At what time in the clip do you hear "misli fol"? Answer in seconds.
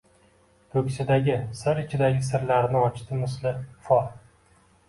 3.23-4.09